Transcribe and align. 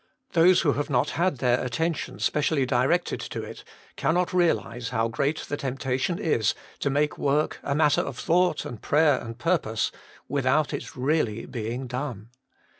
Those 0.31 0.61
who 0.61 0.73
have 0.73 0.89
not 0.89 1.11
had 1.11 1.37
their 1.37 1.63
attention 1.63 2.17
specially 2.17 2.65
di 2.65 2.87
rected 2.87 3.19
to 3.29 3.43
it 3.43 3.63
cannot 3.97 4.33
realise 4.33 4.89
how 4.89 5.09
great 5.09 5.41
the 5.47 5.57
temptation 5.57 6.17
is 6.17 6.55
to 6.79 6.89
make 6.89 7.19
work 7.19 7.59
a 7.61 7.75
matter 7.75 8.01
of 8.01 8.17
thought 8.17 8.65
and 8.65 8.81
prayer 8.81 9.19
and 9.19 9.37
purpose, 9.37 9.91
without 10.27 10.73
its 10.73 10.97
really 10.97 11.45
being 11.45 11.85
done. 11.85 12.29